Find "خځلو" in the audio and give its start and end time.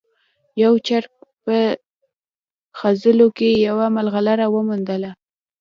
2.79-3.27